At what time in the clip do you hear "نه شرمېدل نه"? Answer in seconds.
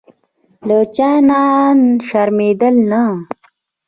1.29-3.01